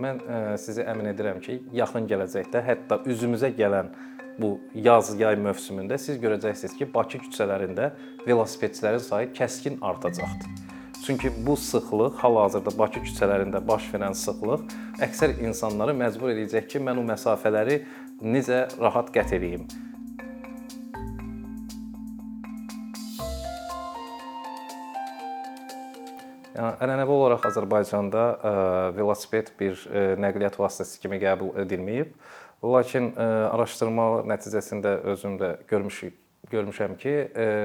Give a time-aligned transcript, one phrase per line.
[0.00, 3.90] Mən ə, sizi əmin edirəm ki, yaxın gələcəkdə hətta üzümüzə gələn
[4.40, 7.90] bu yaz yay mövsümündə siz görəcəksiniz ki, Bakı küçələrində
[8.24, 10.70] velosipedçilərin sayı kəskin artacaqdır.
[11.04, 14.64] Çünki bu sıxlıq hal-hazırda Bakı küçələrində baş verən sıxlıq
[15.04, 17.82] əksər insanları məcbur edəcək ki, mən o məsafələri
[18.22, 19.68] necə rahat qət edeyim.
[26.84, 28.54] Ənənəvi olaraq Azərbaycanda ə,
[28.96, 32.12] velosiped bir ə, nəqliyyat vasitəsi kimi qəbul edilməyib.
[32.60, 36.18] Lakin ə, araşdırma nəticəsində özüm də görmüşük
[36.50, 37.12] görmüşəm ki,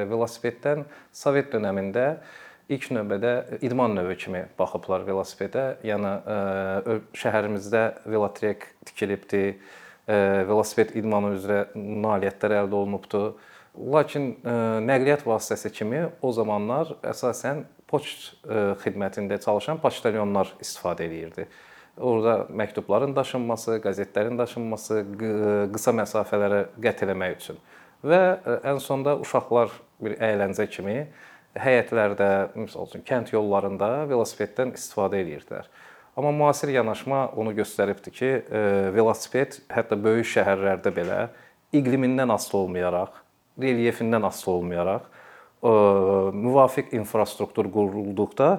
[0.09, 0.83] velosipeddən
[1.15, 2.17] Sovet dövründə
[2.69, 5.65] ilk növbədə idman növü kimi baxıblar velosipedə.
[5.85, 9.43] Yəni ə, şəhərimizdə velotrek tikilibdi.
[10.05, 10.17] Ə,
[10.49, 13.23] velosiped idmanı üzrə nailiyyətlər əldə olunubdu.
[13.95, 21.47] Lakin ə, nəqliyyat vasitəsi kimi o zamanlar əsasən poçt e, xidmətində çalışan poçtalyonlar istifadə eləyirdi.
[21.95, 24.99] Orada məktubların daşınması, qəzetlərin daşınması,
[25.71, 27.63] qısa məsafələrə qət eləmək üçün
[28.05, 29.71] və e, ən sonda uşaqlar
[30.03, 31.05] bir əyləncə kimi
[31.55, 32.29] həyətlərdə,
[32.59, 35.69] məsəl üçün kənd yollarında velosipeddən istifadə eləyirdilər.
[36.15, 38.63] Amma müasir yanaşma onu göstəribdi ki, e,
[38.95, 41.19] velosiped hətta böyük şəhərlərdə belə
[41.75, 43.21] iqlimindən asılı olmayaraq,
[43.61, 45.11] relyefindən asılı olmayaraq
[45.65, 48.49] müvafiq infrastruktur qurulduqda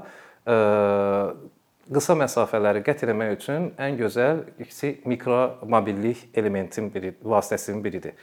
[1.86, 8.16] qısa məsafələri qət etmək üçün ən gözəl kiçik mikromobillik elementin biri, vasitəsinin biridir.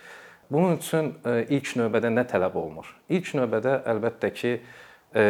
[0.51, 1.13] Bunun üçün
[1.49, 2.89] ilk növbədə nə tələb olunur?
[3.09, 4.57] İlk növbədə əlbəttə ki,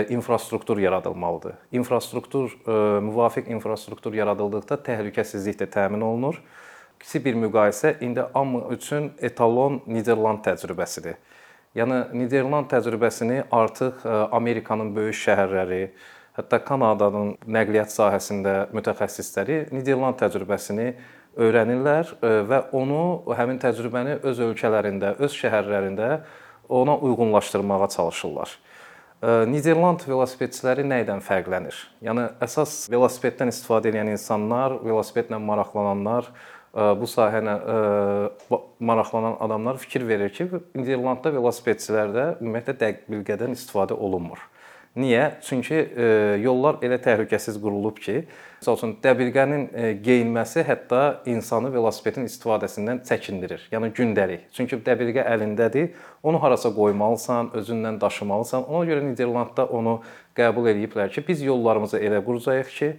[0.09, 1.53] infrastruktur yaradılmalıdır.
[1.71, 2.57] İnfrastruktur
[3.03, 6.39] müvafiq infrastruktur yaradıldıqda təhlükəsizlik də təmin olunur.
[6.99, 11.19] Kiçik bir müqayisə indi hamı üçün etalon Niderland təcrübəsidir.
[11.73, 15.79] Yəni Niderland təcrübəsini artıq e, Amerikanın böyük şəhərləri,
[16.37, 20.91] hətta Kanadanın nəqliyyat sahəsində mütəxəssisləri Niderland təcrübəsini
[21.33, 22.99] öyrənirlər e, və onu
[23.39, 26.11] həmin təcrübəni öz ölkələrində, öz şəhərlərində
[26.69, 28.53] ona uyğunlaşdırmağa çalışırlar.
[29.23, 31.77] Niderland velosipedçiləri nə ilə fərqlənir?
[32.03, 36.27] Yəni əsas velosipeddən istifadə edən insanlar, velosipedlə maraqlananlar
[36.99, 37.53] bu sahənə
[38.83, 44.41] maraqlanan adamlar fikir verir ki, Niderlandda velosipedçilərdə ümumiyyətlə dəqiq bilgədən istifadə olunmur.
[44.99, 45.37] Niyə?
[45.45, 45.79] Çünki
[46.43, 48.25] yollar elə təhlükəsiz qurulub ki,
[48.63, 49.63] məsəl üçün dəbilqənin
[50.03, 53.65] geyinməsi hətta insanı velosipedin istifadəsindən çəkindirir.
[53.73, 54.45] Yəni gündəlik.
[54.55, 55.91] Çünki dəbilqə əlindədir,
[56.23, 58.63] onu harasa qoymalısan, özünlə daşımalısan.
[58.63, 59.99] Ona görə Niderlandda onu
[60.37, 62.91] qəbul ediblər ki, biz yollarımızı elə quracağıq ki,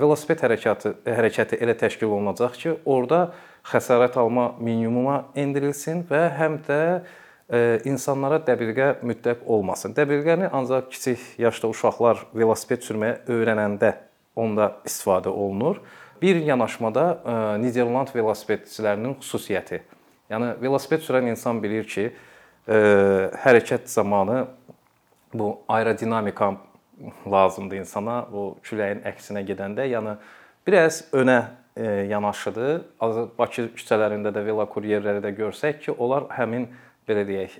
[0.00, 3.32] velosiped hərəkatı hərəkəti elə təşkil olunacaq ki, orada
[3.70, 9.92] xəsarət alma minimuma endirilsin və həm də e, insanlara dəbilqə mütləq olmasın.
[9.98, 13.98] Dəbilqəni ancaq kiçik yaşda uşaqlar velosiped sürməyə öyrənəndə
[14.36, 15.80] onda istifadə olunur.
[16.22, 19.80] Bir yanaşmada e, Niderland velosipedçilərinin xüsusiyyəti.
[20.30, 22.10] Yəni velosiped sürən insan bilir ki,
[22.68, 22.80] e,
[23.44, 24.44] hərəkət zamanı
[25.34, 26.52] bu aerodinamika
[27.30, 29.88] lazımdır insana bu küləyin əksinə gedəndə.
[29.88, 30.18] Yəni
[30.66, 31.40] biraz önə
[31.76, 32.84] e, yanaşıdır.
[33.38, 36.68] Bakı küçələrində də velokuryerləri də görsək ki, onlar həmin
[37.08, 37.56] belə deyək,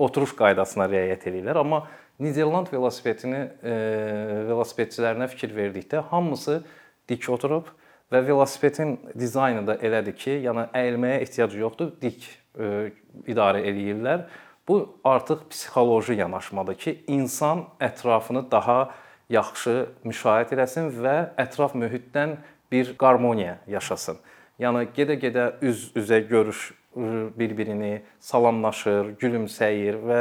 [0.00, 1.82] oturuş qaydasına riayət edirlər, amma
[2.22, 3.42] Niderland velosipedini
[4.50, 6.60] velosipedçilərinə fikir verdikdə hamısı
[7.10, 7.72] dik oturub
[8.12, 12.28] və velosipedin dizaynı da elədir ki, yəni əyilməyə ehtiyac yoxdur, dik
[13.26, 14.28] idarə eləyirlər
[14.68, 18.94] Bu artıq psixoloji yanaşmadır ki, insan ətrafını daha
[19.28, 22.38] yaxşı müşahidə etsin və ətraf mühitdən
[22.72, 24.16] bir qarmoniya yaşasın.
[24.62, 26.70] Yəni gedə-gedə üz-üzə görüş
[27.34, 30.18] bir-birini salamlaşır, gülümsəyir və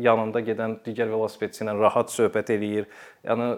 [0.00, 2.86] yanında gedən digər velosipedçi ilə rahat söhbət eləyir.
[3.26, 3.48] Yəni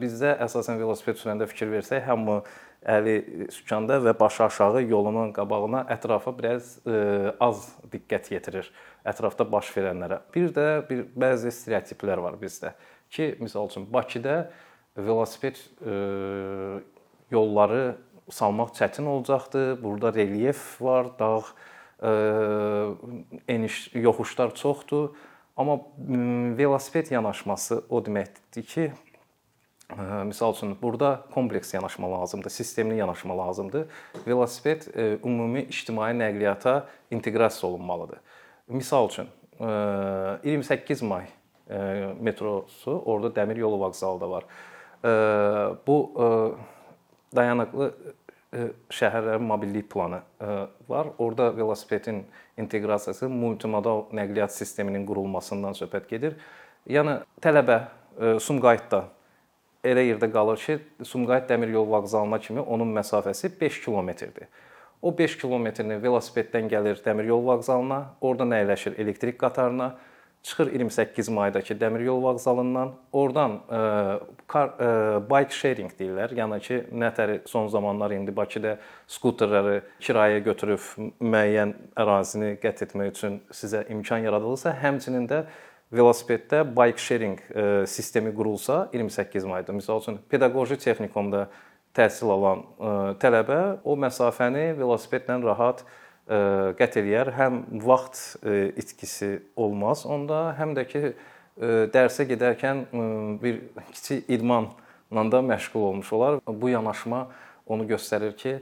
[0.00, 2.38] bizdə əsasən velosiped sürəndə fikir versək, hamı
[2.94, 6.78] əli sükanda və başı aşağı yolunun qabağına ətrafa biraz
[7.44, 8.72] az diqqət yetirir
[9.04, 10.22] ətrafda baş verənlərə.
[10.32, 12.72] Bir də bir bəzi stereotiplər var bizdə
[13.12, 14.50] ki, məsəl üçün Bakıda
[14.96, 15.94] velosiped e,
[17.30, 17.96] yolları
[18.30, 19.82] salmaq çətin olacaqdı.
[19.82, 21.40] Burada relyef var, dağ
[22.02, 22.10] e,
[23.48, 25.08] eniş yoxuşlar çoxdur.
[25.56, 25.80] Amma
[26.58, 28.92] velosiped yanaşması o deməkdir ki,
[29.90, 33.86] e, Məsəl üçün burada kompleks yanaşma lazımdır, sistemli yanaşma lazımdır.
[34.26, 34.82] Velosiped
[35.24, 38.18] ümumi ictimai nəqliyyata inteqrasiya olunmalıdır.
[38.68, 39.28] Misal üçün
[39.60, 41.26] 28 e, may
[41.70, 41.78] e,
[42.20, 44.44] metrosu orada dəmir yolu vağzalı da var.
[45.04, 45.10] E,
[45.86, 46.12] bu
[47.36, 47.90] dayanıqlı
[48.94, 50.20] şəhərlərin mobillik planı
[50.88, 51.06] var.
[51.18, 52.22] Orada velosipedin
[52.58, 56.36] inteqrasiyası multimodal nəqliyyat sisteminin qurulmasından söhbət gedir.
[56.86, 57.80] Yəni tələbə
[58.38, 59.08] Sumqayıtda
[59.84, 64.46] elə yerdə qalır ki, Sumqayıt dəmir yol vağzalına kimi onun məsafəsi 5 kilometrdir.
[65.02, 69.96] O 5 kilometrini velosipeddən gəlir dəmir yol vağzalına, oradan əyləşir elektrik qatarına,
[70.44, 73.78] çıxır 28 maydakı dəmir yol vağzalından, oradan e,
[74.52, 76.34] car, ə, e, bike sharing deyirlər.
[76.36, 78.76] Yəni ki, nətəri son zamanlar indi Bakıda
[79.08, 80.84] skuterləri kirayə götürüb
[81.24, 85.46] müəyyən ərazini qət etmək üçün sizə imkan yaradılırsa, həmçinin də
[85.96, 91.46] velosipeddə bike sharing e, sistemi qurulsa 28 mayda, məsəl üçün pedaqoji texnikumda
[91.96, 95.86] təhsil alan ə, tələbə o məsafəni velosipedlə rahat
[96.28, 97.32] qət eləyər.
[97.36, 98.44] Həm vaxt
[98.80, 101.02] itkisi olmaz onda, həm də ki
[101.94, 102.86] dərsə gedərkən
[103.42, 103.60] bir
[103.92, 106.40] kiçik idmanla da məşğul olmuş olar.
[106.46, 107.28] Bu yanaşma
[107.66, 108.58] onu göstərir ki,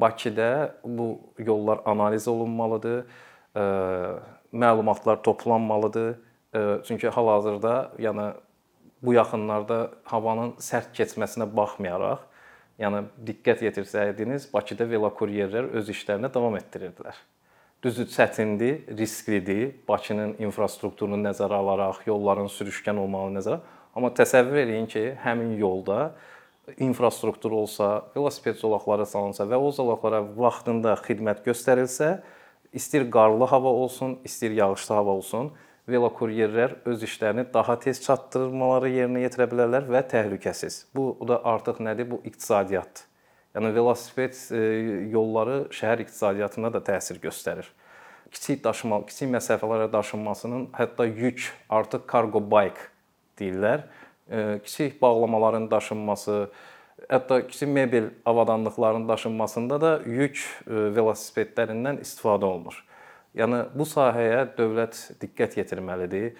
[0.00, 3.04] Bakıda bu yollar analiz olunmalıdır,
[4.54, 6.14] məlumatlar toplanmalıdır.
[6.86, 8.32] Çünki hal-hazırda, yəni
[9.02, 12.22] bu yaxınlarda havanın sərt keçməsinə baxmayaraq
[12.80, 17.18] Yəni diqqət yetirsəydiniz, Bakıda velokuryerlər öz işlərinə davam etdirirdilər.
[17.82, 19.72] Düzdür, çətindir, risklidir.
[19.88, 23.58] Bakının infrastrukturunu nəzərə alaraq, yolların sürüşkən olmağını nəzərə,
[23.96, 26.12] amma təsəvvür eləyin ki, həmin yolda
[26.78, 32.20] infrastruktur olsa, velosiped zolaqları salınsa və o zolaqlara vaxtında xidmət göstərilsə,
[32.72, 35.50] istir qarlı hava olsun, istir yağışlı hava olsun,
[35.92, 40.86] velokuryerlər öz işlərini daha tez çatdırmaları yerinə yetirə bilərlər və təhlükəsiz.
[40.96, 42.08] Bu da artıq nədir?
[42.10, 43.08] Bu iqtisadiyyatdır.
[43.52, 44.60] Yəni velosiped e,
[45.12, 47.66] yolları şəhər iqtisadiyyatına da təsir göstərir.
[48.32, 52.88] Kiçik daşıma, kiçik məsafələrə daşınmasının, hətta yük artıq cargo bike
[53.40, 53.84] deyirlər.
[54.30, 56.46] E, kiçik bağlamaların daşınması,
[57.10, 62.80] hətta kiçik mebel avadanlıqlarının daşınmasında da yük e, velosipedlərindən istifadə olunur.
[63.38, 66.34] Yəni bu sahəyə dövlət diqqət yetirməlidir.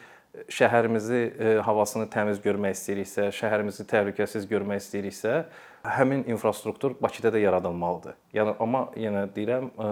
[0.53, 5.33] Şəhərimizi e, havasını təmiz görmək istəyiriksə, şəhərimizi təhlükəsiz görmək istəyiriksə,
[5.99, 8.17] həmin infrastruktur Bakıda da yaradılmalıdır.
[8.37, 9.89] Yəni amma yenə deyirəm, e,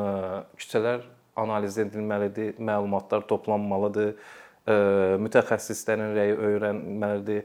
[0.60, 1.04] küçələr
[1.40, 4.76] analiz edilməlidir, məlumatlar toplanmalıdır, e,
[5.26, 7.44] mütəxəssislərin rəyi öyrənməlidir.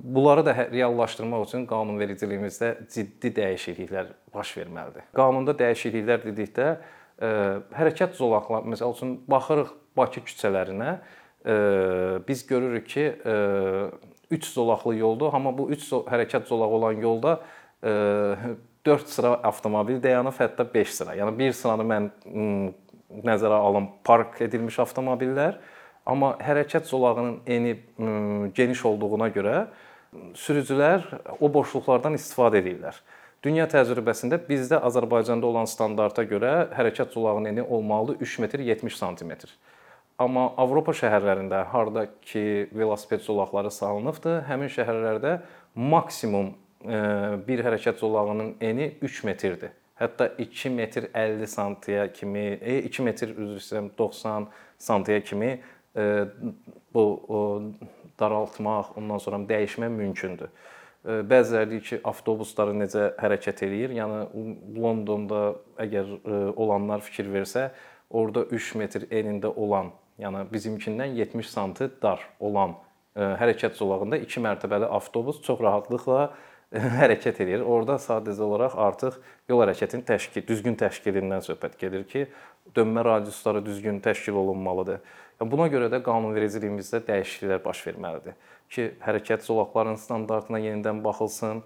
[0.00, 5.04] Bunları da hə, reallaşdırmaq üçün qanunvericiliyimizdə ciddi dəyişikliklər baş verməlidir.
[5.16, 6.70] Qanunda dəyişikliklər dedikdə
[7.16, 10.98] hərəkət zolaqları, məsəl üçün baxırıq Bakı küçələrinə,
[12.28, 13.04] biz görürük ki,
[14.30, 17.38] 3 zolaqlı yoldur, amma bu 3 hərəkət zolağı olan yolda
[17.80, 21.16] 4 sıra avtomobil dayanıb, hətta 5 sıra.
[21.16, 22.10] Yəni bir sıranı mən
[23.24, 25.56] nəzərə alım park edilmiş avtomobillər,
[26.04, 27.76] amma hərəkət zolağının eni
[28.54, 29.66] geniş olduğuna görə
[30.36, 31.08] sürücülər
[31.40, 33.00] o boşluqlardan istifadə edirlər.
[33.46, 39.34] Dünya təcrübəsində bizdə Azərbaycanda olan standarta görə hərəkət zolağının eni olmalıdır 3 metr 70 sm.
[40.18, 42.42] Amma Avropa şəhərlərində harda ki
[42.74, 45.36] velosiped zolaqları salınıbdı, həmin şəhərlərdə
[45.78, 46.98] maksimum e,
[47.46, 49.76] bir hərəkət zolağının eni 3 metrdir.
[50.00, 54.48] Hətta 2 metr 50 santiyə kimi, 2 e, metr üzr istəyirəm 90
[54.88, 56.08] santiyə kimi e,
[56.96, 57.06] bu
[58.18, 60.50] daraltmaq, ondan sonra dəyişmək mümkündür.
[61.06, 63.92] Bəziləri ki, avtobusları necə hərəkət eləyir?
[63.94, 64.16] Yəni
[64.74, 65.42] Londonda
[65.78, 66.08] əgər
[66.58, 67.68] olanlar fikir versə,
[68.10, 72.74] orada 3 metr enində olan, yəni bizimkindən 70 sm dar olan
[73.16, 76.26] hərəkət zolağında 2 mərtəbəli avtobus çox rahatlıqla
[77.00, 77.62] hərəkət edir.
[77.62, 79.20] Orada sadəcə olaraq artıq
[79.50, 82.26] yol hərəkətinin təşkil, düzgün təşkilindən söhbət gedir ki,
[82.76, 85.00] dönmə radiusları düzgün təşkil olunmalıdır.
[85.40, 88.36] Yəni buna görə də qanunvericiliyimizdə dəyişikliklər baş verməlidir
[88.72, 91.62] ki, hərəkət zolaqlarının standartına yenidən baxılsın,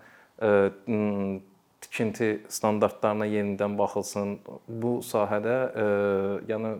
[1.80, 4.34] tikinti standartlarına yenidən baxılsın.
[4.68, 5.56] Bu sahədə
[6.50, 6.74] yəni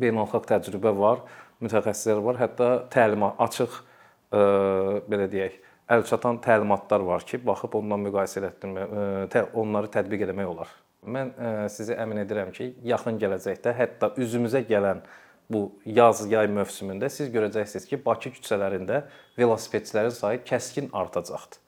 [0.00, 1.20] beynəlxalq təcrübə var,
[1.60, 3.76] mütəxəssislər var, hətta təlimat açıq
[4.32, 10.70] belə deyək, əlçatan təlimatlar var ki, baxıb ondan müqayisə etdirmək, onları tətbiq etmək olar.
[11.04, 11.34] Mən
[11.72, 15.02] sizi əmin edirəm ki, yaxın gələcəkdə hətta üzümüzə gələn
[15.52, 19.04] bu yaz-yay mövsümündə siz görəcəksiniz ki, Bakı küçələrində
[19.38, 21.60] velosipedçilərin sayı kəskin artacaqdır.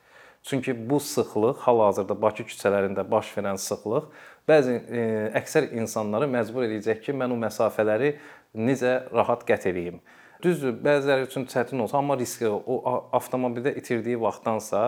[0.46, 4.06] Çünki bu sıxlıq hal-hazırda Bakı küçələrində baş verən sıxlıq
[4.49, 5.06] bəzi e,
[5.42, 8.14] əksər insanları məcbur edəcək ki, mən o məsafələri
[8.54, 10.00] necə rahat qət edeyim.
[10.43, 12.81] Düzdür, bəziləri üçün çətin olsa, amma riskli o
[13.16, 14.81] avtomobildə itirdiyi vaxtdansa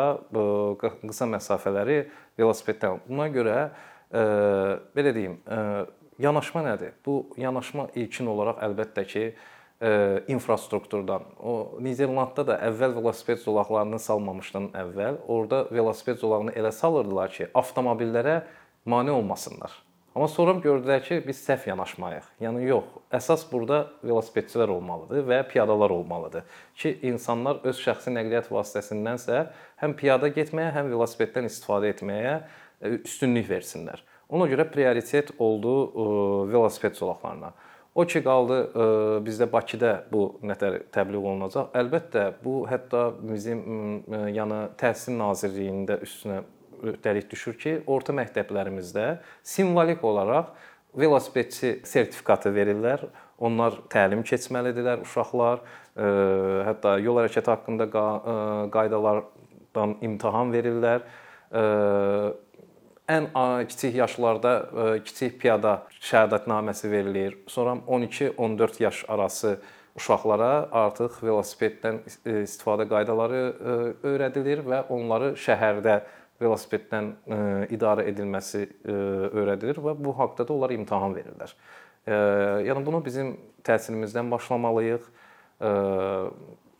[0.81, 2.03] qısa məsafələri
[2.39, 3.01] velosipeddən.
[3.09, 3.57] Buna görə
[4.13, 4.25] e,
[4.97, 5.61] belə deyim, e,
[6.19, 6.97] Yanaşma nədir?
[7.07, 9.25] Bu yanaşma ilkin olaraq əlbəttə ki,
[9.81, 9.91] e,
[10.35, 11.29] infrastrukturdan.
[11.39, 18.41] O Niderlandda da əvvəl velosiped zolaqlarını salmamışdan əvvəl orada velosiped zolağını elə salırdılar ki, avtomobillərə
[18.85, 19.71] mane olmasınlar.
[20.17, 22.25] Amma sonra gördülər ki, biz səhv yanaşmayıq.
[22.43, 26.47] Yəni yox, əsas burada velosipedçilər olmalıdır və piyadalar olmalıdır
[26.81, 29.45] ki, insanlar öz şəxsi nəqliyyat vasitəsindənsə
[29.83, 34.03] həm piyada getməyə, həm velosipeddən istifadə etməyə e, üstünlük versinlər.
[34.33, 36.11] Ona görə prioritet oldu e,
[36.55, 37.53] velosiped zolaqlarına.
[37.95, 38.91] O ki qaldı e,
[39.29, 41.71] bizdə Bakıda bu nətər təbliğ olunacaq.
[41.79, 43.63] Əlbəttə bu hətta bizim
[44.35, 46.43] yəni Təhsil Nazirliyində üstünə
[46.83, 50.55] öhdəlik düşür ki, orta məktəblərimizdə simvolik olaraq
[50.99, 53.05] velosipedçi sertifikatı verirlər.
[53.39, 55.61] Onlar təlim keçməlidirlər uşaqlar.
[56.67, 57.87] Hətta yol hərəkəti haqqında
[58.75, 61.05] qaydalardan imtahan verirlər.
[63.09, 63.31] Ən
[63.71, 64.55] kiçik yaşlarda
[65.07, 67.39] kiçik piyada şəhadətnaməsi verilir.
[67.47, 69.59] Sonra 12-14 yaş arası
[69.99, 72.03] uşaqlara artıq velosipeddən
[72.43, 73.41] istifadə qaydaları
[74.07, 76.01] öyrədilir və onları şəhərdə
[76.43, 77.39] velosipeddən e,
[77.75, 78.95] idarə edilməsi e,
[79.35, 81.55] öyrədilir və bu haqqda da onlar imtahan verirlər.
[82.07, 82.15] E,
[82.69, 85.11] yəni bunu bizim təhsilimizdən başlamalıyıq.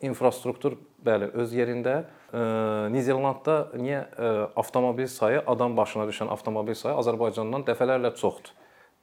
[0.07, 1.97] İnfrastruktur bəli öz yerində.
[2.93, 3.97] Niderlandda niyə
[4.55, 8.53] avtomobil sayı, adam başına düşən avtomobil sayı Azərbaycandan dəfələrlə çoxdur.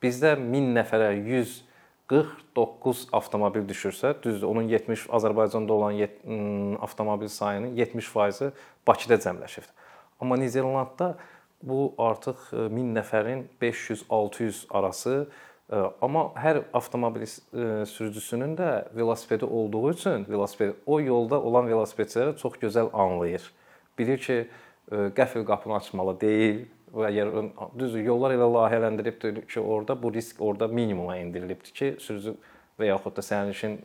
[0.00, 8.54] Bizdə 1000 nəfərə 149 avtomobil düşürsə, düzdür, onun 70 Azərbaycanda olan avtomobil sayının 70%-i
[8.88, 9.85] Bakıda cəmləşibdir.
[10.20, 11.16] Amma Niderlandda
[11.62, 15.14] bu artıq 1000 e, nəfərin 500-600 arası
[15.73, 22.37] e, amma hər avtomobil e, sürücüsünün də velosipedi olduğu üçün velosiped o yolda olan velosipedçiləri
[22.37, 23.52] çox gözəl anlayır.
[23.99, 24.46] Bilir ki,
[24.90, 26.58] qəfil qapını açmalı deyil
[26.94, 27.30] və əgər
[27.78, 32.37] düzdür, yollar elə layihələndiribdir ki, orada bu risk orada minimuma endirilibdir ki, sürücü
[32.78, 33.80] və yaxud da sərnişin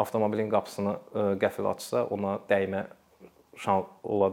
[0.00, 0.96] avtomobilin qapısını
[1.44, 2.86] qəfil açsa, ona dəymə
[3.58, 4.32] şan ola,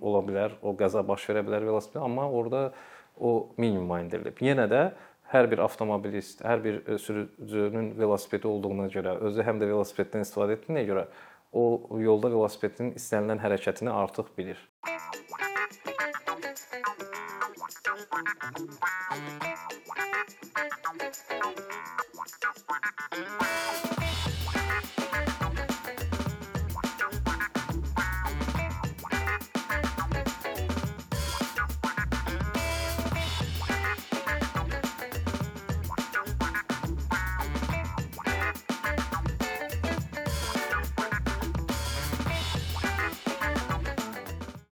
[0.00, 2.72] ola bilər, o qəza baş verə bilər velosipedə, amma orada
[3.16, 4.38] o minimuma endirilib.
[4.44, 4.82] Yenə də
[5.32, 10.58] hər bir avtomobilist, hər bir e, sürücünün velosipedi olduğuna görə, özü həm də velosipeddən istifadə
[10.58, 11.08] etdiyinə görə
[11.52, 14.60] o yolda velosipedin istənilən hərəkətini artıq bilir.